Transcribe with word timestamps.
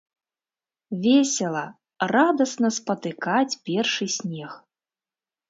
Весела, 1.03 1.61
радасна 2.13 2.69
спатыкаць 2.79 3.59
першы 3.71 4.05
снег! 4.17 4.59